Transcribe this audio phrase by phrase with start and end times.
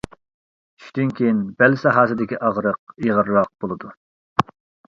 [0.79, 3.93] چۈشتىن كېيىن بەل ساھەسىدىكى ئاغرىق ئېغىرراق بولىدۇ.